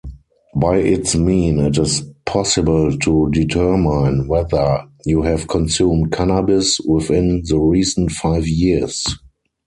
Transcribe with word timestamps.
By 0.55 0.77
its 0.77 1.13
mean, 1.15 1.59
it 1.59 1.77
is 1.77 2.01
possible 2.25 2.97
to 2.97 3.29
determine 3.31 4.27
whether 4.27 4.83
you 5.05 5.21
have 5.21 5.47
consumed 5.47 6.11
Cannabis 6.11 6.79
within 6.79 7.43
the 7.45 7.59
recent 7.59 8.09
five 8.09 8.47
years. 8.47 9.05